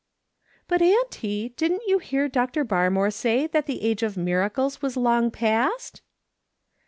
[0.67, 2.65] '""But, auntie, didn't you hear Dr.
[2.65, 6.01] Barmore say that the age of miracles was long past